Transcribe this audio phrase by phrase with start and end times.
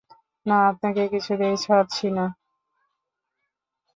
[0.45, 2.25] না, আপনাকে কিছুতেই ছাড়ছি নে।